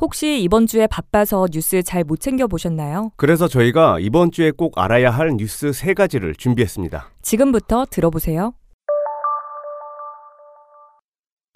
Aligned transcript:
혹시 0.00 0.42
이번 0.42 0.66
주에 0.66 0.86
바빠서 0.86 1.46
뉴스 1.50 1.82
잘 1.82 2.04
못 2.04 2.20
챙겨 2.20 2.46
보셨나요? 2.46 3.10
그래서 3.16 3.48
저희가 3.48 3.98
이번 4.00 4.30
주에 4.30 4.50
꼭 4.50 4.78
알아야 4.78 5.10
할 5.10 5.30
뉴스 5.36 5.72
세 5.72 5.94
가지를 5.94 6.34
준비했습니다. 6.34 7.10
지금부터 7.22 7.84
들어보세요. 7.90 8.52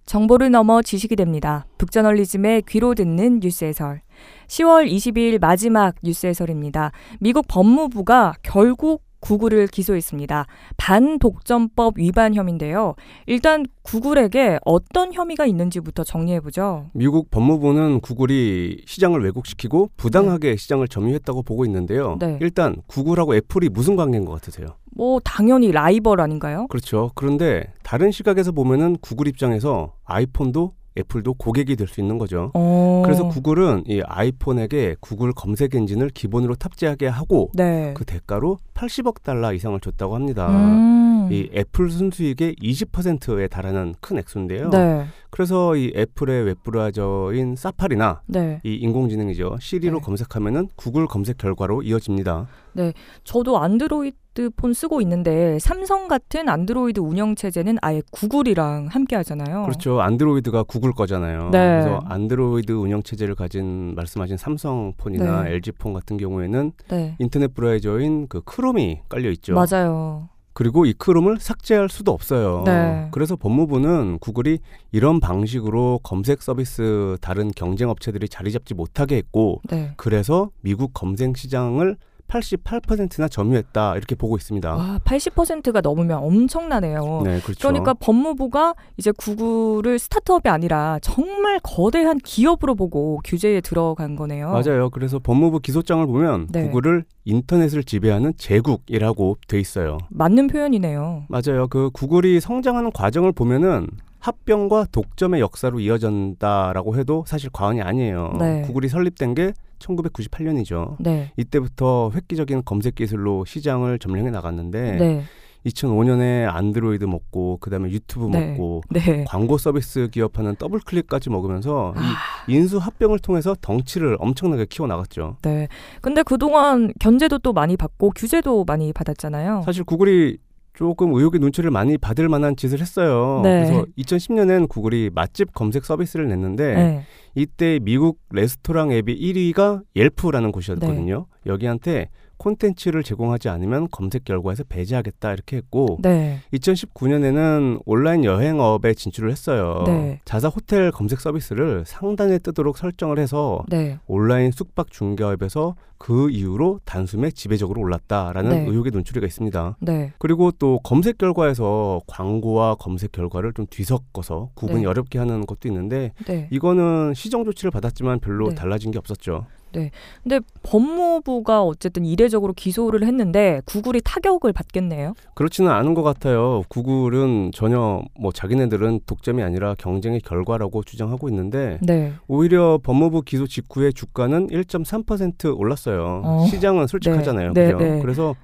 정보를 0.06 0.50
넘어 0.50 0.82
지식이 0.82 1.14
됩니다. 1.14 1.66
북저널리즘의 1.78 2.62
귀로 2.68 2.94
듣는 2.94 3.38
뉴스 3.40 3.64
해설. 3.64 4.00
10월 4.48 4.90
22일 4.90 5.40
마지막 5.40 5.94
뉴스 6.02 6.26
해설입니다. 6.26 6.90
미국 7.20 7.46
법무부가 7.46 8.34
결국 8.42 9.04
구글을 9.20 9.68
기소했습니다. 9.68 10.46
반독점법 10.76 11.98
위반 11.98 12.34
혐의인데요. 12.34 12.94
일단 13.26 13.64
구글에게 13.82 14.58
어떤 14.64 15.12
혐의가 15.12 15.46
있는지부터 15.46 16.04
정리해보죠. 16.04 16.86
미국 16.92 17.30
법무부는 17.30 18.00
구글이 18.00 18.82
시장을 18.86 19.22
왜곡시키고 19.24 19.90
부당하게 19.96 20.50
네. 20.50 20.56
시장을 20.56 20.88
점유했다고 20.88 21.42
보고 21.42 21.64
있는데요. 21.64 22.16
네. 22.18 22.38
일단 22.40 22.76
구글하고 22.86 23.34
애플이 23.34 23.68
무슨 23.68 23.96
관계인 23.96 24.24
것 24.24 24.32
같으세요? 24.32 24.68
뭐 24.92 25.20
당연히 25.24 25.70
라이벌 25.72 26.20
아닌가요? 26.20 26.66
그렇죠. 26.68 27.10
그런데 27.14 27.72
다른 27.82 28.10
시각에서 28.10 28.52
보면은 28.52 28.96
구글 29.00 29.28
입장에서 29.28 29.94
아이폰도 30.04 30.74
애플도 31.00 31.34
고객이 31.34 31.76
될 31.76 31.90
수 31.90 32.00
있는 32.00 32.18
거죠. 32.18 32.50
오. 32.54 33.00
어. 33.00 33.02
그래서 33.04 33.26
구글은 33.28 33.84
이 33.86 34.00
아이폰에게 34.06 34.96
구글 35.00 35.32
검색 35.32 35.74
엔진을 35.74 36.10
기본으로 36.10 36.54
탑재하게 36.54 37.08
하고 37.08 37.50
네. 37.54 37.92
그 37.94 38.04
대가로 38.04 38.58
80억 38.74 39.22
달러 39.22 39.52
이상을 39.52 39.78
줬다고 39.80 40.14
합니다. 40.14 40.48
음. 40.48 41.28
이 41.30 41.48
애플 41.54 41.90
순수익의 41.90 42.56
20%에 42.56 43.48
달하는 43.48 43.94
큰 44.00 44.18
액수인데요. 44.18 44.70
네. 44.70 45.06
그래서 45.30 45.76
이 45.76 45.92
애플의 45.96 46.44
웹브라우저인 46.44 47.56
사파리나 47.56 48.22
네. 48.26 48.60
이 48.64 48.74
인공지능이죠. 48.74 49.58
시리로 49.60 49.98
네. 49.98 50.04
검색하면은 50.04 50.68
구글 50.76 51.06
검색 51.06 51.38
결과로 51.38 51.82
이어집니다. 51.82 52.48
네, 52.72 52.92
저도 53.24 53.58
안드로이드 53.58 54.50
폰 54.56 54.72
쓰고 54.74 55.00
있는데 55.02 55.58
삼성 55.58 56.08
같은 56.08 56.48
안드로이드 56.48 57.00
운영 57.00 57.34
체제는 57.34 57.78
아예 57.82 58.02
구글이랑 58.10 58.88
함께 58.90 59.16
하잖아요. 59.16 59.64
그렇죠. 59.64 60.00
안드로이드가 60.00 60.64
구글 60.64 60.92
거잖아요. 60.92 61.50
네. 61.50 61.58
그래서 61.58 62.00
안드로이드 62.04 62.72
운영 62.72 63.02
체제를 63.02 63.34
가진 63.34 63.94
말씀하신 63.94 64.36
삼성 64.36 64.92
폰이나 64.96 65.44
네. 65.44 65.52
LG 65.52 65.72
폰 65.72 65.92
같은 65.92 66.16
경우에는 66.16 66.72
네. 66.88 67.16
인터넷 67.18 67.54
브라우저인 67.54 68.28
그 68.28 68.40
크롬이 68.42 69.00
깔려 69.08 69.30
있죠. 69.30 69.54
맞아요. 69.54 70.28
그리고 70.52 70.84
이 70.84 70.92
크롬을 70.92 71.38
삭제할 71.38 71.88
수도 71.88 72.12
없어요. 72.12 72.64
네. 72.66 73.08
그래서 73.12 73.36
법무부는 73.36 74.18
구글이 74.18 74.58
이런 74.92 75.20
방식으로 75.20 76.00
검색 76.02 76.42
서비스 76.42 77.16
다른 77.20 77.50
경쟁 77.54 77.88
업체들이 77.88 78.28
자리 78.28 78.52
잡지 78.52 78.74
못하게 78.74 79.16
했고, 79.16 79.60
네. 79.70 79.92
그래서 79.96 80.50
미국 80.60 80.92
검색 80.92 81.36
시장을 81.36 81.96
88%나 82.30 83.28
점유했다 83.28 83.96
이렇게 83.96 84.14
보고 84.14 84.36
있습니다. 84.36 84.74
와, 84.74 85.00
80%가 85.04 85.80
넘으면 85.80 86.18
엄청나네요. 86.18 87.22
네, 87.24 87.40
그렇죠. 87.40 87.68
그러니까 87.68 87.94
법무부가 87.94 88.74
이제 88.96 89.10
구글을 89.10 89.98
스타트업이 89.98 90.48
아니라 90.48 90.98
정말 91.02 91.58
거대한 91.62 92.18
기업으로 92.18 92.76
보고 92.76 93.20
규제에 93.24 93.60
들어간 93.60 94.14
거네요. 94.16 94.50
맞아요. 94.50 94.90
그래서 94.90 95.18
법무부 95.18 95.60
기소장을 95.60 96.06
보면 96.06 96.48
네. 96.50 96.68
구글을 96.68 97.04
인터넷을 97.24 97.82
지배하는 97.84 98.34
제국이라고 98.36 99.36
돼 99.48 99.58
있어요. 99.58 99.98
맞는 100.08 100.46
표현이네요. 100.46 101.24
맞아요. 101.28 101.66
그 101.68 101.90
구글이 101.90 102.40
성장하는 102.40 102.92
과정을 102.92 103.32
보면은 103.32 103.88
합병과 104.20 104.86
독점의 104.92 105.40
역사로 105.40 105.80
이어진다라고 105.80 106.96
해도 106.96 107.24
사실 107.26 107.50
과언이 107.50 107.80
아니에요. 107.80 108.34
네. 108.38 108.62
구글이 108.62 108.88
설립된 108.88 109.34
게 109.34 109.52
1998년이죠. 109.80 110.96
네. 111.00 111.32
이때부터 111.36 112.12
획기적인 112.14 112.62
검색 112.64 112.94
기술로 112.94 113.44
시장을 113.44 113.98
점령해 113.98 114.30
나갔는데 114.30 114.92
네. 114.96 115.24
2005년에 115.66 116.48
안드로이드 116.48 117.04
먹고 117.04 117.58
그다음에 117.58 117.90
유튜브 117.90 118.26
네. 118.26 118.52
먹고 118.52 118.82
네. 118.90 119.24
광고 119.24 119.58
서비스 119.58 120.08
기업하는 120.10 120.56
더블 120.56 120.80
클릭까지 120.80 121.30
먹으면서 121.30 121.92
아. 121.96 122.00
이 122.48 122.54
인수 122.54 122.78
합병을 122.78 123.18
통해서 123.18 123.54
덩치를 123.60 124.16
엄청나게 124.20 124.66
키워 124.66 124.88
나갔죠. 124.88 125.36
네. 125.42 125.68
근데 126.00 126.22
그동안 126.22 126.92
견제도 126.98 127.38
또 127.38 127.52
많이 127.52 127.76
받고 127.76 128.12
규제도 128.16 128.64
많이 128.64 128.92
받았잖아요. 128.92 129.62
사실 129.64 129.84
구글이 129.84 130.38
조금 130.74 131.14
의혹의 131.14 131.40
눈초리를 131.40 131.70
많이 131.70 131.98
받을 131.98 132.28
만한 132.28 132.56
짓을 132.56 132.80
했어요. 132.80 133.40
네. 133.42 133.64
그래서 133.64 133.84
2010년엔 133.98 134.68
구글이 134.68 135.10
맛집 135.14 135.52
검색 135.52 135.84
서비스를 135.84 136.28
냈는데 136.28 136.74
네. 136.74 137.04
이때 137.34 137.78
미국 137.82 138.18
레스토랑 138.30 138.92
앱이 138.92 139.14
1위가 139.18 139.82
옐프라는 139.94 140.52
곳이었거든요. 140.52 141.26
네. 141.44 141.50
여기한테 141.50 142.08
콘텐츠를 142.40 143.02
제공하지 143.02 143.50
않으면 143.50 143.88
검색 143.90 144.24
결과에서 144.24 144.64
배제하겠다 144.64 145.32
이렇게 145.32 145.58
했고 145.58 145.98
네. 146.00 146.38
2019년에는 146.54 147.82
온라인 147.84 148.24
여행업에 148.24 148.94
진출을 148.94 149.30
했어요. 149.30 149.84
네. 149.86 150.20
자사 150.24 150.48
호텔 150.48 150.90
검색 150.90 151.20
서비스를 151.20 151.84
상단에 151.86 152.38
뜨도록 152.38 152.78
설정을 152.78 153.18
해서 153.18 153.62
네. 153.68 153.98
온라인 154.06 154.50
숙박 154.50 154.90
중개업에서 154.90 155.76
그 155.98 156.30
이후로 156.30 156.80
단숨에 156.86 157.30
지배적으로 157.30 157.82
올랐다라는 157.82 158.50
네. 158.50 158.66
의혹의 158.70 158.90
눈초리가 158.92 159.26
있습니다. 159.26 159.76
네. 159.80 160.14
그리고 160.18 160.50
또 160.50 160.80
검색 160.82 161.18
결과에서 161.18 162.00
광고와 162.06 162.76
검색 162.76 163.12
결과를 163.12 163.52
좀 163.52 163.66
뒤섞어서 163.68 164.48
구분이 164.54 164.80
네. 164.80 164.86
어렵게 164.86 165.18
하는 165.18 165.44
것도 165.44 165.68
있는데 165.68 166.12
이거는 166.50 167.12
시정 167.12 167.44
조치를 167.44 167.70
받았지만 167.70 168.20
별로 168.20 168.54
달라진 168.54 168.90
게 168.92 168.98
없었죠. 168.98 169.44
네. 169.72 169.90
근데 170.22 170.40
법무부가 170.62 171.62
어쨌든 171.62 172.04
이례적으로 172.04 172.52
기소를 172.52 173.04
했는데 173.04 173.60
구글이 173.64 174.00
타격을 174.04 174.52
받겠네요. 174.52 175.14
그렇지는 175.34 175.70
않은 175.70 175.94
것 175.94 176.02
같아요. 176.02 176.62
구글은 176.68 177.50
전혀 177.54 178.02
뭐 178.18 178.32
자기네들은 178.32 179.00
독점이 179.06 179.42
아니라 179.42 179.74
경쟁의 179.78 180.20
결과라고 180.20 180.82
주장하고 180.82 181.28
있는데 181.28 181.78
네. 181.82 182.12
오히려 182.28 182.78
법무부 182.82 183.22
기소 183.22 183.46
직후에 183.46 183.92
주가는 183.92 184.48
1.3% 184.48 185.58
올랐어요. 185.58 186.22
어. 186.24 186.46
시장은 186.46 186.86
솔직하잖아요. 186.86 187.52
네. 187.52 187.72
그죠? 187.72 187.78
네. 187.78 188.00
그래서 188.00 188.34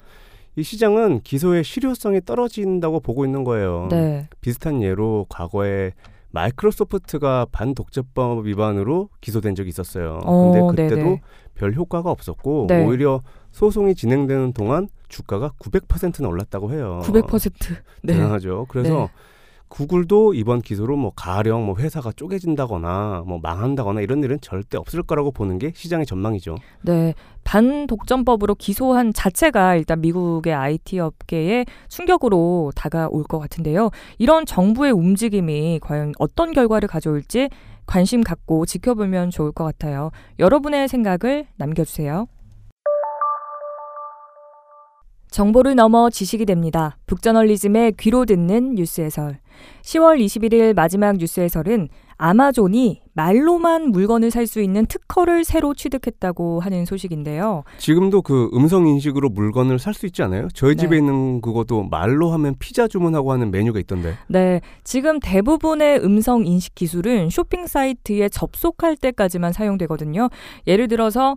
이 0.57 0.63
시장은 0.63 1.21
기소의 1.21 1.65
실효성이 1.65 2.23
떨어진다고 2.25 3.01
보고 3.01 3.25
있는 3.27 3.45
거예요. 3.45 3.89
네. 3.91 4.27
비슷한 4.41 4.83
예로 4.83 5.27
과거에 5.29 5.93
마이크로소프트가 6.37 7.47
반독점법 7.51 8.45
위반으로 8.45 9.09
기소된 9.21 9.55
적이 9.55 9.71
있었어요. 9.71 10.21
어, 10.25 10.53
근데 10.53 10.61
그때도 10.83 10.97
네네. 10.97 11.23
별 11.55 11.73
효과가 11.73 12.11
없었고 12.11 12.67
네. 12.69 12.85
오히려 12.85 13.23
소송이 13.53 13.95
진행되는 13.95 14.53
동안 14.53 14.89
주가가 15.09 15.53
900%나 15.59 16.29
올랐다고 16.29 16.73
해요. 16.73 17.01
900%. 17.05 17.53
네. 18.03 18.13
대단하죠. 18.13 18.67
그래서 18.69 18.95
네. 18.95 19.09
구글도 19.69 20.35
이번 20.35 20.63
기소로 20.63 20.97
뭐 20.97 21.13
가령 21.15 21.67
뭐 21.67 21.77
회사가 21.77 22.13
쪼개진다거나 22.13 23.25
뭐 23.27 23.39
망한다거나 23.43 24.01
이런 24.01 24.23
일은 24.23 24.39
절대 24.41 24.77
없을 24.79 25.03
거라고 25.03 25.33
보는 25.33 25.59
게 25.59 25.73
시장의 25.75 26.07
전망이죠. 26.07 26.57
네. 26.83 27.15
반독점법으로 27.45 28.57
기소한 28.57 29.13
자체가 29.13 29.77
일단 29.77 30.01
미국의 30.01 30.53
IT 30.53 30.99
업계에 30.99 31.65
충격으로 31.89 32.73
다가올 32.75 33.23
것 33.25 33.39
같은데요. 33.39 33.91
이런 34.19 34.47
정부의 34.47 34.93
움직임이 34.93 35.79
과연 35.81 36.13
어떤 36.19 36.53
결과를 36.53 36.89
가져올지 36.89 37.49
관심 37.87 38.23
갖고 38.23 38.67
지켜보면 38.67 39.31
좋을 39.31 39.53
것 39.53 39.65
같아요. 39.65 40.11
여러분의 40.41 40.89
생각을 40.89 41.47
남겨주세요. 41.57 42.27
정보를 45.37 45.75
넘어 45.75 46.09
지식이 46.09 46.47
됩니다. 46.47 46.97
북저널리즘의 47.05 47.97
귀로 48.01 48.25
듣는 48.25 48.75
뉴스 48.75 49.03
해설. 49.03 49.37
10월 49.83 50.19
21일 50.19 50.73
마지막 50.75 51.19
뉴스 51.19 51.41
해설은 51.41 51.91
아마존이 52.17 53.03
말로만 53.13 53.91
물건을 53.91 54.31
살 54.31 54.47
수 54.47 54.63
있는 54.63 54.87
특허를 54.87 55.45
새로 55.45 55.75
취득했다고 55.75 56.61
하는 56.61 56.87
소식인데요. 56.87 57.65
지금도 57.77 58.23
그 58.23 58.49
음성 58.55 58.87
인식으로 58.87 59.29
물건을 59.29 59.79
살 59.79 59.93
수 59.93 60.07
있지 60.07 60.23
않아요? 60.23 60.49
저희 60.55 60.75
네. 60.75 60.81
집에 60.85 60.97
있는 60.97 61.43
그것도 61.43 61.83
말로 61.83 62.31
하면 62.31 62.55
피자 62.59 62.89
주문하고 62.89 63.31
하는 63.31 63.51
메뉴가 63.51 63.79
있던데. 63.81 64.15
네. 64.29 64.63
지금 64.85 65.21
대부분의 65.21 66.03
음성 66.03 66.47
인식 66.47 66.75
기술은 66.75 67.29
쇼핑 67.29 67.67
사이트에 67.67 68.31
접속할 68.31 68.97
때까지만 68.97 69.53
사용되거든요. 69.53 70.31
예를 70.67 70.89
들어서 70.89 71.37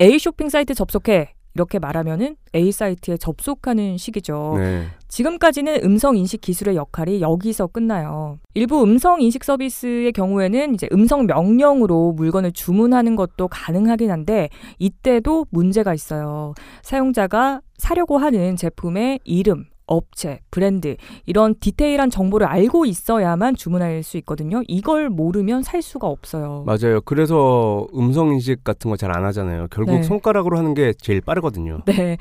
A 0.00 0.20
쇼핑 0.20 0.48
사이트 0.48 0.72
접속해. 0.72 1.34
이렇게 1.54 1.78
말하면은 1.78 2.36
A 2.54 2.72
사이트에 2.72 3.16
접속하는 3.16 3.96
시기죠. 3.96 4.54
네. 4.58 4.86
지금까지는 5.08 5.80
음성 5.84 6.16
인식 6.16 6.40
기술의 6.40 6.76
역할이 6.76 7.20
여기서 7.20 7.66
끝나요. 7.66 8.38
일부 8.54 8.82
음성 8.82 9.20
인식 9.20 9.44
서비스의 9.44 10.12
경우에는 10.12 10.74
이제 10.74 10.88
음성 10.92 11.26
명령으로 11.26 12.12
물건을 12.12 12.52
주문하는 12.52 13.16
것도 13.16 13.48
가능하긴 13.48 14.10
한데 14.10 14.48
이때도 14.78 15.46
문제가 15.50 15.94
있어요. 15.94 16.54
사용자가 16.82 17.60
사려고 17.76 18.18
하는 18.18 18.56
제품의 18.56 19.20
이름, 19.24 19.64
업체, 19.94 20.40
브랜드 20.50 20.96
이런 21.26 21.54
디테일한 21.60 22.08
정보를 22.10 22.46
알고 22.46 22.86
있어야만 22.86 23.56
주문할 23.56 24.02
수 24.02 24.16
있거든요. 24.18 24.62
이걸 24.68 25.10
모르면 25.10 25.62
살 25.62 25.82
수가 25.82 26.06
없어요. 26.06 26.64
맞아요. 26.64 27.00
그래서 27.04 27.86
음성 27.94 28.28
인식 28.32 28.64
같은 28.64 28.88
거 28.90 28.96
잘 28.96 29.10
안 29.10 29.24
하잖아요. 29.26 29.66
결국 29.70 29.96
네. 29.96 30.02
손가락으로 30.04 30.56
하는 30.56 30.72
게 30.74 30.92
제일 30.94 31.20
빠르거든요. 31.20 31.80
네. 31.86 32.16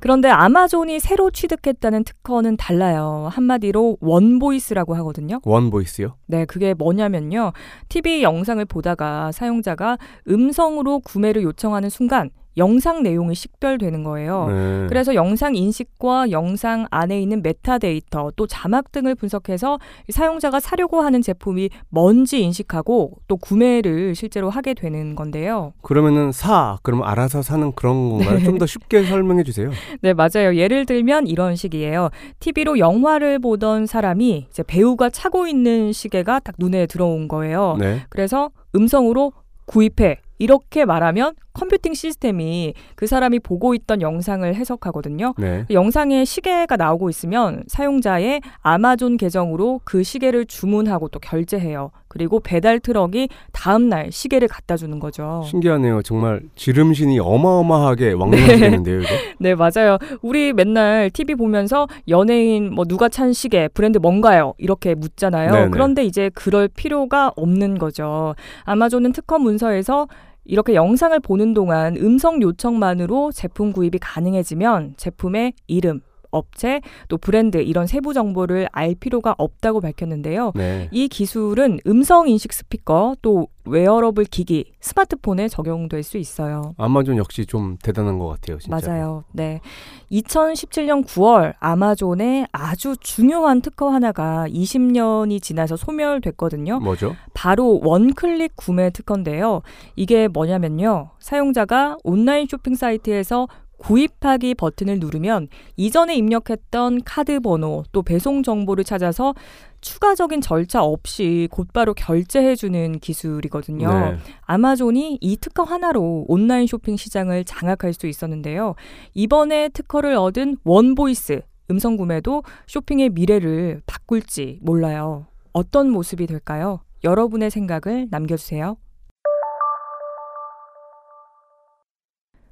그런데 0.00 0.28
아마존이 0.28 1.00
새로 1.00 1.30
취득했다는 1.30 2.04
특허는 2.04 2.56
달라요. 2.56 3.28
한마디로 3.32 3.96
원보이스라고 4.00 4.94
하거든요. 4.96 5.40
원보이스요? 5.44 6.14
네, 6.26 6.44
그게 6.44 6.72
뭐냐면요. 6.74 7.52
TV 7.88 8.22
영상을 8.22 8.64
보다가 8.66 9.32
사용자가 9.32 9.98
음성으로 10.28 11.00
구매를 11.00 11.42
요청하는 11.42 11.88
순간 11.90 12.30
영상 12.58 13.02
내용이 13.02 13.34
식별되는 13.34 14.02
거예요. 14.02 14.46
네. 14.48 14.86
그래서 14.88 15.14
영상 15.14 15.54
인식과 15.54 16.30
영상 16.30 16.86
안에 16.90 17.20
있는 17.20 17.42
메타데이터 17.42 18.32
또 18.36 18.46
자막 18.46 18.92
등을 18.92 19.14
분석해서 19.14 19.78
사용자가 20.10 20.60
사려고 20.60 21.00
하는 21.00 21.22
제품이 21.22 21.70
뭔지 21.88 22.42
인식하고 22.42 23.12
또 23.26 23.36
구매를 23.36 24.14
실제로 24.14 24.50
하게 24.50 24.74
되는 24.74 25.14
건데요. 25.14 25.72
그러면은 25.82 26.32
사 26.32 26.78
그럼 26.82 27.02
알아서 27.02 27.42
사는 27.42 27.72
그런 27.72 28.10
건가요? 28.10 28.38
네. 28.38 28.44
좀더 28.44 28.66
쉽게 28.66 29.04
설명해 29.04 29.44
주세요. 29.44 29.70
네, 30.02 30.12
맞아요. 30.12 30.56
예를 30.56 30.86
들면 30.86 31.26
이런 31.26 31.56
식이에요. 31.56 32.10
TV로 32.40 32.78
영화를 32.78 33.38
보던 33.38 33.86
사람이 33.86 34.48
이제 34.50 34.62
배우가 34.62 35.10
차고 35.10 35.46
있는 35.46 35.92
시계가 35.92 36.40
딱 36.40 36.54
눈에 36.58 36.86
들어온 36.86 37.28
거예요. 37.28 37.76
네. 37.78 38.02
그래서 38.08 38.50
음성으로 38.74 39.32
구입해 39.66 40.16
이렇게 40.38 40.84
말하면 40.84 41.34
컴퓨팅 41.58 41.94
시스템이 41.94 42.74
그 42.94 43.06
사람이 43.06 43.40
보고 43.40 43.74
있던 43.74 44.00
영상을 44.00 44.54
해석하거든요. 44.54 45.34
네. 45.38 45.64
그 45.66 45.74
영상에 45.74 46.24
시계가 46.24 46.76
나오고 46.76 47.10
있으면 47.10 47.64
사용자의 47.66 48.40
아마존 48.60 49.16
계정으로 49.16 49.80
그 49.84 50.04
시계를 50.04 50.46
주문하고 50.46 51.08
또 51.08 51.18
결제해요. 51.18 51.90
그리고 52.08 52.40
배달 52.40 52.80
트럭이 52.80 53.28
다음 53.52 53.88
날 53.88 54.10
시계를 54.10 54.48
갖다 54.48 54.76
주는 54.76 54.98
거죠. 54.98 55.42
신기하네요. 55.46 56.02
정말 56.02 56.40
지름신이 56.56 57.18
어마어마하게 57.18 58.12
강림되는데요, 58.12 59.00
네. 59.00 59.06
네, 59.38 59.54
맞아요. 59.54 59.98
우리 60.22 60.52
맨날 60.52 61.10
TV 61.10 61.34
보면서 61.34 61.86
연예인 62.08 62.72
뭐 62.72 62.84
누가 62.86 63.08
찬 63.08 63.32
시계 63.32 63.68
브랜드 63.68 63.98
뭔가요? 63.98 64.54
이렇게 64.58 64.94
묻잖아요. 64.94 65.52
네네. 65.52 65.70
그런데 65.70 66.04
이제 66.04 66.30
그럴 66.34 66.68
필요가 66.68 67.30
없는 67.36 67.78
거죠. 67.78 68.34
아마존은 68.64 69.12
특허 69.12 69.38
문서에서 69.38 70.08
이렇게 70.48 70.74
영상을 70.74 71.18
보는 71.20 71.54
동안 71.54 71.96
음성 71.98 72.42
요청만으로 72.42 73.30
제품 73.32 73.72
구입이 73.72 73.98
가능해지면 74.00 74.94
제품의 74.96 75.52
이름, 75.66 76.00
업체 76.30 76.80
또 77.08 77.16
브랜드 77.18 77.58
이런 77.58 77.86
세부 77.86 78.12
정보를 78.14 78.68
알 78.72 78.94
필요가 78.94 79.34
없다고 79.38 79.80
밝혔는데요. 79.80 80.52
네. 80.54 80.88
이 80.90 81.08
기술은 81.08 81.80
음성 81.86 82.28
인식 82.28 82.52
스피커 82.52 83.16
또 83.22 83.48
웨어러블 83.64 84.24
기기, 84.24 84.72
스마트폰에 84.80 85.48
적용될 85.48 86.02
수 86.02 86.18
있어요. 86.18 86.74
아마존 86.78 87.16
역시 87.18 87.46
좀 87.46 87.76
대단한 87.82 88.18
것 88.18 88.28
같아요, 88.28 88.58
진짜. 88.58 88.90
맞아요. 88.90 89.24
네. 89.32 89.60
2017년 90.10 91.04
9월 91.04 91.54
아마존의 91.58 92.46
아주 92.52 92.96
중요한 93.00 93.60
특허 93.60 93.90
하나가 93.90 94.46
20년이 94.48 95.42
지나서 95.42 95.76
소멸됐거든요. 95.76 96.80
뭐죠? 96.80 97.14
바로 97.34 97.80
one 97.82 98.10
click 98.10 98.56
구매 98.56 98.90
특허인데요. 98.90 99.62
이게 99.96 100.28
뭐냐면요. 100.28 101.10
사용자가 101.18 101.98
온라인 102.04 102.46
쇼핑 102.48 102.74
사이트에서 102.74 103.48
구입하기 103.78 104.54
버튼을 104.54 104.98
누르면 104.98 105.48
이전에 105.76 106.16
입력했던 106.16 107.02
카드 107.04 107.40
번호 107.40 107.84
또 107.92 108.02
배송 108.02 108.42
정보를 108.42 108.84
찾아서 108.84 109.34
추가적인 109.80 110.40
절차 110.40 110.82
없이 110.82 111.48
곧바로 111.50 111.94
결제해주는 111.94 112.98
기술이거든요. 112.98 113.88
네. 113.88 114.18
아마존이 114.42 115.18
이 115.20 115.36
특허 115.36 115.62
하나로 115.62 116.24
온라인 116.28 116.66
쇼핑 116.66 116.96
시장을 116.96 117.44
장악할 117.44 117.92
수 117.92 118.06
있었는데요. 118.06 118.74
이번에 119.14 119.68
특허를 119.68 120.14
얻은 120.16 120.58
one 120.64 120.93
voice 120.93 121.42
음성 121.70 121.96
구매도 121.96 122.42
쇼핑의 122.66 123.10
미래를 123.10 123.82
바꿀지 123.86 124.58
몰라요. 124.62 125.26
어떤 125.52 125.90
모습이 125.90 126.26
될까요? 126.26 126.80
여러분의 127.04 127.50
생각을 127.50 128.08
남겨주세요. 128.10 128.76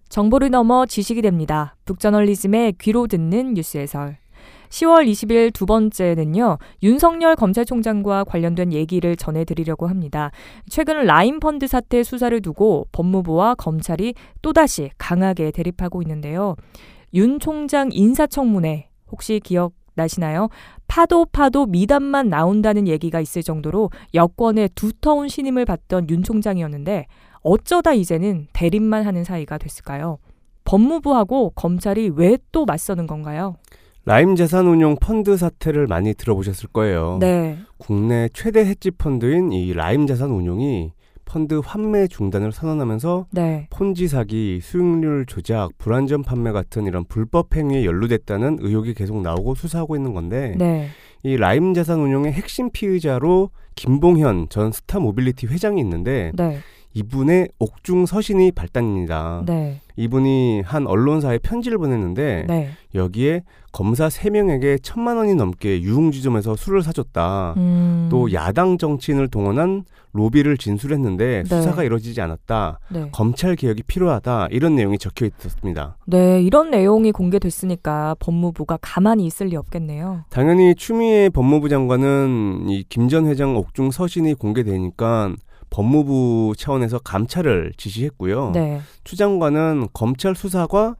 정보를 0.08 0.50
넘어 0.50 0.87
지식이 0.87 1.23
됩니다. 1.23 1.76
북저널리즘의 1.84 2.75
귀로 2.81 3.06
듣는 3.06 3.55
뉴스 3.55 3.78
해설. 3.78 4.19
10월 4.76 5.08
20일 5.08 5.55
두 5.55 5.64
번째는요, 5.64 6.58
윤석열 6.82 7.34
검찰총장과 7.34 8.25
관련된 8.25 8.75
얘기를 8.75 9.17
전해드리려고 9.17 9.87
합니다. 9.87 10.31
최근 10.69 11.05
라임 11.06 11.40
펀드 11.40 11.67
사태 11.67 12.02
수사를 12.02 12.38
두고 12.43 12.87
법무부와 12.93 13.55
검찰이 13.55 14.14
또다시 14.43 14.90
강하게 14.99 15.50
대립하고 15.50 16.02
있는데요. 16.02 16.56
윤 17.14 17.40
총장 17.40 17.88
인사청문회 17.90 18.88
혹시 19.11 19.40
기억 19.43 19.73
나시나요? 19.94 20.49
파도 20.87 21.25
파도 21.25 21.64
미담만 21.64 22.28
나온다는 22.28 22.87
얘기가 22.87 23.20
있을 23.20 23.43
정도로 23.43 23.90
여권의 24.12 24.70
두터운 24.75 25.28
신임을 25.28 25.64
받던 25.64 26.11
윤 26.11 26.23
총장이었는데 26.23 27.06
어쩌다 27.40 27.94
이제는 27.94 28.49
대립만 28.52 29.06
하는 29.06 29.25
사이가 29.25 29.56
됐을까요? 29.56 30.19
법무부하고 30.64 31.52
검찰이 31.55 32.11
왜 32.14 32.37
또 32.52 32.67
맞서는 32.67 33.06
건가요? 33.06 33.56
라임 34.06 34.36
재산운용 34.36 34.98
펀드 35.00 35.36
사태를 35.36 35.88
많이 35.88 36.14
들어보셨을 36.14 36.68
거예요. 36.68 37.18
네. 37.20 37.58
국내 37.76 38.28
최대 38.32 38.60
헤지 38.60 38.92
펀드인 38.92 39.50
이 39.50 39.72
라임 39.72 40.06
재산운용이 40.06 40.92
펀드 41.24 41.60
환매 41.62 42.06
중단을 42.06 42.52
선언하면서 42.52 43.26
네. 43.32 43.66
폰지 43.70 44.06
사기, 44.06 44.60
수익률 44.62 45.26
조작, 45.26 45.70
불안전 45.78 46.22
판매 46.22 46.52
같은 46.52 46.86
이런 46.86 47.04
불법 47.04 47.56
행위에 47.56 47.84
연루됐다는 47.84 48.58
의혹이 48.60 48.94
계속 48.94 49.20
나오고 49.22 49.56
수사하고 49.56 49.96
있는 49.96 50.14
건데 50.14 50.54
네. 50.56 50.86
이 51.24 51.36
라임 51.36 51.74
자산운용의 51.74 52.32
핵심 52.32 52.70
피의자로 52.70 53.50
김봉현 53.74 54.50
전 54.50 54.70
스타 54.70 55.00
모빌리티 55.00 55.48
회장이 55.48 55.80
있는데 55.80 56.30
네. 56.36 56.58
이분의 57.06 57.48
옥중 57.58 58.06
서신이 58.06 58.52
발단입니다. 58.52 59.43
네. 59.44 59.81
이분이 59.96 60.62
한 60.64 60.87
언론사에 60.87 61.38
편지를 61.38 61.76
보냈는데 61.76 62.44
네. 62.48 62.70
여기에 62.94 63.43
검사 63.72 64.08
3명에게 64.08 64.78
천만 64.82 65.19
원이 65.19 65.34
넘게 65.34 65.82
유흥주점에서 65.82 66.56
술을 66.56 66.82
사줬다. 66.82 67.54
음. 67.58 68.08
또 68.10 68.32
야당 68.32 68.78
정치인을 68.78 69.28
동원한 69.28 69.84
로비를 70.12 70.56
진술했는데 70.56 71.43
네. 71.43 71.44
수사가 71.44 71.84
이루어지지 71.84 72.19
않았다. 72.22 72.78
네. 72.90 73.08
검찰 73.12 73.54
개혁이 73.56 73.82
필요하다. 73.82 74.49
이런 74.50 74.75
내용이 74.75 74.97
적혀 74.97 75.26
있었습니다. 75.26 75.99
네, 76.06 76.40
이런 76.40 76.70
내용이 76.70 77.12
공개됐으니까 77.12 78.16
법무부가 78.18 78.78
가만히 78.80 79.26
있을 79.26 79.49
리 79.49 79.56
없겠네요. 79.56 80.25
당연히 80.30 80.75
추미애 80.75 81.28
법무부 81.28 81.68
장관은 81.68 82.66
이 82.70 82.85
김 82.88 83.09
전 83.09 83.26
회장 83.26 83.56
옥중 83.56 83.90
서신이 83.90 84.35
공개되니까 84.35 85.35
법무부 85.70 86.54
차원에서 86.56 86.99
감찰을 87.00 87.73
지시했고요. 87.76 88.52
네. 88.52 88.80
추 89.04 89.16
장관은 89.16 89.88
검찰 89.92 90.35
수사가 90.35 90.96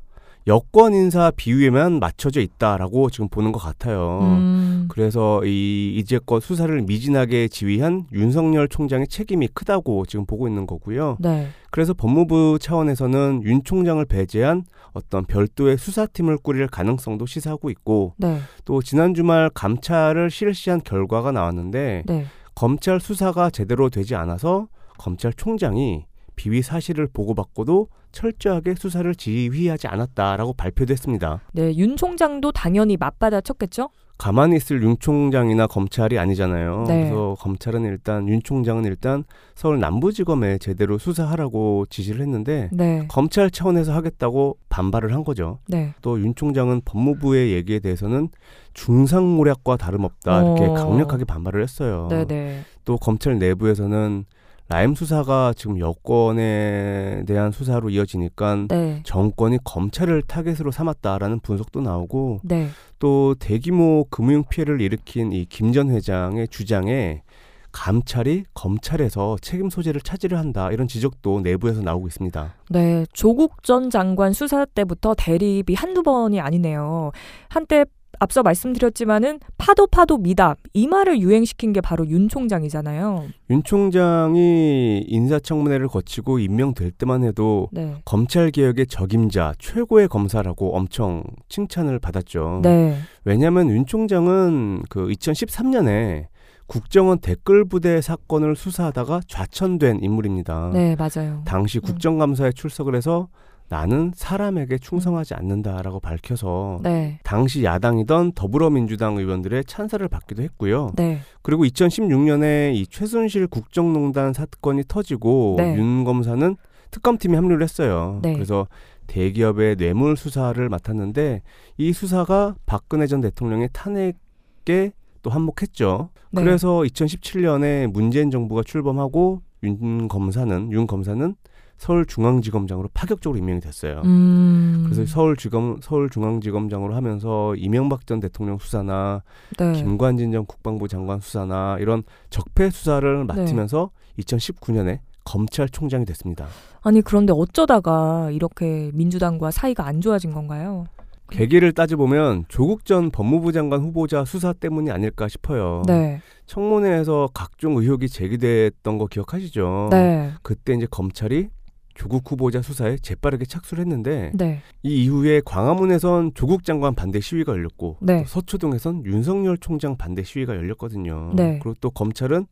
여권 0.49 0.94
인사 0.94 1.32
비위에만 1.35 1.99
맞춰져 1.99 2.40
있다라고 2.40 3.11
지금 3.11 3.28
보는 3.28 3.50
것 3.50 3.58
같아요. 3.58 4.20
음. 4.23 4.87
그래서 4.88 5.44
이 5.44 5.94
이제껏 5.96 6.40
수사를 6.40 6.80
미진하게 6.82 7.49
지휘한 7.49 8.06
윤석열 8.12 8.68
총장의 8.68 9.08
책임이 9.08 9.49
크다고 9.49 10.06
지금 10.06 10.25
보고 10.25 10.46
있는 10.46 10.66
거고요. 10.66 11.16
네. 11.18 11.49
그래서 11.73 11.94
법무부 11.94 12.58
차원에서는 12.61 13.42
윤 13.42 13.64
총장을 13.64 14.04
배제한 14.04 14.64
어떤 14.92 15.25
별도의 15.25 15.78
수사팀을 15.78 16.38
꾸릴 16.38 16.68
가능성도 16.68 17.26
시사하고 17.26 17.68
있고 17.70 18.14
네. 18.16 18.38
또 18.64 18.80
지난 18.82 19.14
주말 19.14 19.50
감찰을 19.52 20.30
실시한 20.30 20.80
결과가 20.82 21.32
나왔는데 21.32 22.04
네. 22.06 22.26
검찰 22.56 23.00
수사가 23.00 23.50
제대로 23.50 23.90
되지 23.90 24.14
않아서 24.14 24.68
검찰총장이 24.96 26.06
비위 26.36 26.62
사실을 26.62 27.06
보고받고도 27.06 27.88
철저하게 28.12 28.75
수사를 28.76 29.14
지휘하지 29.14 29.88
않았다라고 29.88 30.54
발표도 30.54 30.90
했습니다. 30.90 31.42
네, 31.52 31.75
윤 31.76 31.96
총장도 31.96 32.52
당연히 32.52 32.96
맞받아 32.96 33.42
쳤겠죠? 33.42 33.90
가만히 34.18 34.56
있을 34.56 34.82
윤 34.82 34.96
총장이나 34.99 35.66
검찰이 35.66 36.18
아니잖아요. 36.18 36.85
네. 36.88 37.00
그래서 37.00 37.37
검찰은 37.38 37.85
일단 37.85 38.28
윤 38.28 38.42
총장은 38.42 38.85
일단 38.85 39.25
서울 39.54 39.78
남부지검에 39.78 40.58
제대로 40.58 40.96
수사하라고 40.96 41.87
지시를 41.90 42.20
했는데 42.23 42.70
네. 42.73 43.06
검찰 43.08 43.50
차원에서 43.50 43.92
하겠다고 43.92 44.56
반발을 44.68 45.12
한 45.12 45.23
거죠. 45.23 45.58
네. 45.68 45.94
또윤 46.00 46.35
총장은 46.35 46.82
법무부의 46.85 47.52
얘기에 47.52 47.80
대해서는 47.80 48.30
중상모략과 48.73 49.76
다름없다 49.76 50.42
이렇게 50.42 50.64
어. 50.64 50.75
강력하게 50.75 51.25
반발을 51.25 51.62
했어요. 51.62 52.08
네네. 52.11 52.25
네. 52.26 52.61
또 52.85 52.96
검찰 52.96 53.38
내부에서는 53.38 54.25
라임 54.68 54.94
수사가 54.96 55.52
지금 55.56 55.78
여권에 55.78 57.23
대한 57.26 57.52
수사로 57.52 57.88
이어지니까 57.90 58.66
네. 58.68 59.00
정권이 59.04 59.58
검찰을 59.62 60.23
타겟으로 60.23 60.73
삼았다라는 60.73 61.40
분석도 61.40 61.80
나오고 61.82 62.40
네. 62.42 62.68
또 62.99 63.35
대규모 63.38 64.04
금융 64.11 64.42
피해를 64.49 64.80
일으킨 64.80 65.32
이 65.32 65.46
김 65.46 65.73
전 65.73 65.90
회장의 65.90 66.49
주장에 66.49 67.23
감찰이 67.70 68.44
검찰에서 68.54 69.37
책임 69.42 69.68
소재를 69.68 70.00
차지를 70.00 70.38
한다 70.38 70.70
이런 70.73 70.88
지적도 70.88 71.40
내부에서 71.42 71.82
나오고 71.82 72.06
있습니다. 72.06 72.54
네, 72.70 73.04
조국 73.12 73.62
전 73.62 73.90
장관 73.90 74.32
수사 74.32 74.64
때부터 74.64 75.14
대립이 75.14 75.75
한두 75.76 76.02
번이 76.02 76.40
아니네요. 76.40 77.11
한때 77.50 77.85
앞서 78.18 78.42
말씀드렸지만은 78.42 79.40
파도 79.58 79.87
파도 79.87 80.18
미답 80.18 80.58
이 80.73 80.87
말을 80.87 81.20
유행시킨 81.20 81.73
게 81.73 81.80
바로 81.80 82.06
윤 82.08 82.28
총장이잖아요. 82.28 83.26
윤 83.50 83.62
총장이 83.62 85.04
인사청문회를 85.06 85.88
거치고 85.88 86.38
임명될 86.38 86.92
때만 86.92 87.25
해도 87.25 87.68
네. 87.73 87.96
검찰 88.04 88.50
개혁의 88.50 88.87
적임자 88.87 89.54
최고의 89.58 90.08
검사라고 90.08 90.76
엄청 90.76 91.25
칭찬을 91.49 91.99
받았죠. 91.99 92.61
네. 92.62 92.96
왜냐하면 93.25 93.70
윤 93.70 93.87
총장은 93.87 94.82
그 94.88 95.08
2013년에 95.08 96.26
국정원 96.66 97.20
댓글 97.20 97.64
부대 97.64 98.00
사건을 98.00 98.56
수사하다가 98.56 99.20
좌천된 99.28 100.00
인물입니다. 100.02 100.70
네, 100.73 100.96
맞아요. 100.96 101.42
당시 101.44 101.78
음. 101.78 101.82
국정감사에 101.82 102.52
출석을 102.52 102.96
해서 102.96 103.28
나는 103.68 104.12
사람에게 104.14 104.78
충성하지 104.78 105.35
않는다라고 105.35 106.00
밝혀서 106.00 106.80
네. 106.82 107.18
당시 107.25 107.64
야당이던 107.64 108.32
더불어민주당 108.32 109.16
의원들의 109.16 109.64
찬사를 109.64 110.06
받기도 110.08 110.42
했고요. 110.42 110.92
네. 110.96 111.20
그리고 111.42 111.64
2016년에 111.64 112.75
이 112.75 112.87
최순실 112.87 113.49
국정농단 113.49 114.32
사건이 114.32 114.85
터지고 114.87 115.56
네. 115.58 115.76
윤 115.76 116.04
검사는 116.04 116.56
특검팀에 116.90 117.37
합류를 117.37 117.62
했어요. 117.62 118.20
네. 118.23 118.35
그래서 118.35 118.68
대기업의 119.08 119.76
뇌물 119.76 120.16
수사를 120.16 120.68
맡았는데 120.68 121.42
이 121.78 121.92
수사가 121.92 122.54
박근혜 122.66 123.06
전 123.06 123.20
대통령의 123.20 123.70
탄핵에 123.73 124.92
또 125.23 125.30
한몫했죠. 125.30 126.11
네. 126.30 126.42
그래서 126.42 126.82
2017년에 126.82 127.88
문재인 127.88 128.30
정부가 128.30 128.62
출범하고 128.64 129.42
윤 129.64 130.06
검사는 130.06 130.70
윤 130.70 130.87
검사는 130.87 131.35
서울중앙지검장으로 131.78 132.88
파격적으로 132.95 133.38
임명이 133.38 133.61
됐어요. 133.61 134.02
음. 134.04 134.85
그래서 134.85 135.04
서울지검 135.06 135.80
서울중앙지검장으로 135.83 136.95
하면서 136.95 137.54
이명박 137.56 138.06
전 138.06 138.21
대통령 138.21 138.59
수사나 138.59 139.23
네. 139.59 139.73
김관진 139.73 140.33
전 140.33 140.47
국방부 140.47 140.88
장관 140.88 141.21
수사나 141.21 141.76
이런 141.80 142.02
적폐 142.30 142.71
수사를 142.71 143.25
맡으면서 143.25 143.90
네. 144.16 144.23
2019년에 144.23 145.00
검찰총장이 145.25 146.04
됐습니다. 146.04 146.47
아니 146.83 147.02
그런데 147.02 147.33
어쩌다가 147.37 148.30
이렇게 148.30 148.90
민주당과 148.95 149.50
사이가 149.50 149.87
안 149.87 150.00
좋아진 150.00 150.33
건가요? 150.33 150.87
계기를 151.30 151.73
따져보면 151.73 152.45
조국 152.49 152.85
전 152.85 153.11
법무부 153.11 153.50
장관 153.50 153.80
후보자 153.80 154.25
수사 154.25 154.52
때문이 154.52 154.92
아닐까 154.92 155.26
싶어요. 155.28 155.83
네. 155.87 156.21
청문회에서 156.47 157.30
각종 157.35 157.76
의혹이 157.76 158.09
제기됐던 158.09 158.99
거 158.99 159.06
기억하시죠? 159.06 159.88
네. 159.90 160.33
그때 160.42 160.75
이제 160.75 160.87
검찰이 160.88 161.49
조국 161.96 162.30
후보자 162.30 162.62
수사에 162.62 162.96
재빠르게 162.98 163.46
착수를 163.46 163.82
했는데 163.82 164.30
네. 164.34 164.60
이 164.82 165.04
이후에 165.04 165.40
광화문에선 165.44 166.32
조국 166.34 166.64
장관 166.64 166.94
반대 166.94 167.20
시위가 167.20 167.52
열렸고 167.52 167.96
네. 168.02 168.24
서초동에선 168.26 169.04
윤석열 169.06 169.58
총장 169.58 169.96
반대 169.96 170.22
시위가 170.22 170.54
열렸거든요. 170.54 171.32
네. 171.34 171.58
그리고 171.62 171.74
또 171.80 171.90
검찰은 171.90 172.46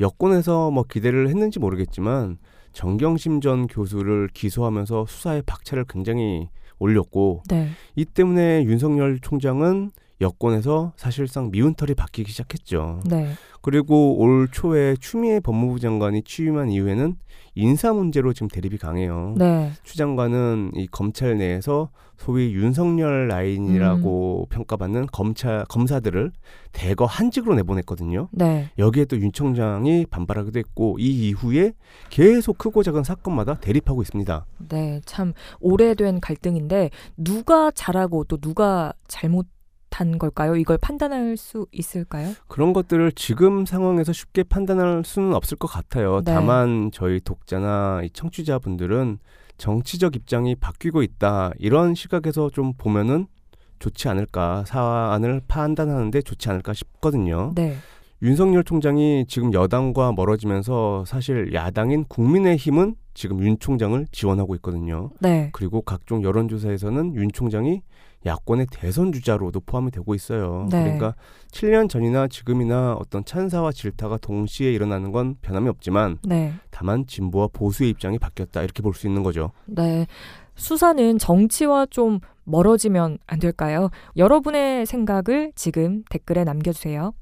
여권에서 0.00 0.70
뭐 0.70 0.84
기대를 0.84 1.28
했는지 1.28 1.58
모르겠지만 1.58 2.38
정경심 2.72 3.40
전 3.40 3.66
교수를 3.66 4.28
기소하면서 4.32 5.06
수사의 5.08 5.42
박차를 5.46 5.84
굉장히 5.88 6.48
올렸고 6.78 7.42
네. 7.48 7.68
이 7.96 8.04
때문에 8.04 8.64
윤석열 8.64 9.18
총장은 9.20 9.90
여권에서 10.20 10.92
사실상 10.96 11.50
미운털이 11.50 11.94
바뀌기 11.94 12.30
시작했죠. 12.30 13.00
네. 13.06 13.32
그리고 13.60 14.16
올 14.18 14.48
초에 14.50 14.94
추미애 15.00 15.40
법무부 15.40 15.80
장관이 15.80 16.22
취임한 16.22 16.70
이후에는 16.70 17.16
인사 17.54 17.92
문제로 17.92 18.32
지금 18.32 18.48
대립이 18.48 18.78
강해요. 18.78 19.34
네. 19.36 19.72
추 19.82 19.96
장관은 19.96 20.72
이 20.74 20.86
검찰 20.86 21.36
내에서 21.38 21.90
소위 22.16 22.52
윤석열 22.52 23.26
라인이라고 23.28 24.40
음. 24.42 24.48
평가받는 24.48 25.06
검찰 25.12 25.64
검사들을 25.66 26.32
대거 26.72 27.04
한직으로 27.04 27.54
내보냈거든요. 27.56 28.28
네. 28.32 28.70
여기에 28.78 29.06
또 29.06 29.16
윤 29.18 29.32
총장이 29.32 30.06
반발하기도 30.06 30.58
했고 30.58 30.96
이 31.00 31.28
이후에 31.28 31.72
계속 32.10 32.58
크고 32.58 32.82
작은 32.84 33.02
사건마다 33.02 33.54
대립하고 33.58 34.02
있습니다. 34.02 34.46
네, 34.68 35.00
참 35.04 35.32
오래된 35.60 36.20
갈등인데 36.20 36.90
누가 37.16 37.70
잘하고 37.72 38.24
또 38.24 38.36
누가 38.36 38.92
잘못 39.08 39.46
단 39.90 40.18
걸까요? 40.18 40.56
이걸 40.56 40.78
판단할 40.78 41.36
수 41.36 41.66
있을까요? 41.72 42.32
그런 42.46 42.72
것들을 42.72 43.12
지금 43.12 43.66
상황에서 43.66 44.12
쉽게 44.12 44.42
판단할 44.42 45.02
수는 45.04 45.34
없을 45.34 45.56
것 45.56 45.66
같아요. 45.68 46.22
네. 46.24 46.32
다만 46.32 46.90
저희 46.92 47.20
독자나 47.20 48.02
이 48.04 48.10
청취자분들은 48.10 49.18
정치적 49.56 50.14
입장이 50.16 50.54
바뀌고 50.54 51.02
있다 51.02 51.52
이런 51.58 51.94
시각에서 51.94 52.50
좀 52.50 52.72
보면은 52.74 53.26
좋지 53.78 54.08
않을까 54.08 54.64
사안을 54.66 55.42
판단하는데 55.48 56.22
좋지 56.22 56.48
않을까 56.48 56.72
싶거든요. 56.74 57.52
네. 57.54 57.76
윤석열 58.22 58.64
총장이 58.64 59.26
지금 59.28 59.52
여당과 59.52 60.12
멀어지면서 60.12 61.04
사실 61.06 61.54
야당인 61.54 62.04
국민의힘은 62.04 62.96
지금 63.14 63.40
윤 63.44 63.58
총장을 63.58 64.06
지원하고 64.10 64.54
있거든요. 64.56 65.10
네. 65.20 65.50
그리고 65.52 65.82
각종 65.82 66.22
여론조사에서는 66.22 67.14
윤 67.14 67.30
총장이 67.32 67.82
야권의 68.26 68.66
대선 68.72 69.12
주자로도 69.12 69.60
포함이 69.60 69.92
되고 69.92 70.12
있어요. 70.14 70.66
네. 70.70 70.82
그러니까 70.82 71.14
7년 71.52 71.88
전이나 71.88 72.26
지금이나 72.26 72.94
어떤 72.94 73.24
찬사와 73.24 73.70
질타가 73.70 74.18
동시에 74.18 74.72
일어나는 74.72 75.12
건 75.12 75.36
변함이 75.40 75.68
없지만 75.68 76.18
네. 76.24 76.52
다만 76.70 77.06
진보와 77.06 77.48
보수의 77.52 77.90
입장이 77.90 78.18
바뀌었다 78.18 78.62
이렇게 78.62 78.82
볼 78.82 78.94
수 78.94 79.06
있는 79.06 79.22
거죠. 79.22 79.52
네. 79.66 80.06
수사는 80.56 81.18
정치와 81.18 81.86
좀 81.86 82.18
멀어지면 82.42 83.18
안 83.28 83.38
될까요? 83.38 83.90
여러분의 84.16 84.86
생각을 84.86 85.52
지금 85.54 86.02
댓글에 86.10 86.42
남겨주세요. 86.42 87.12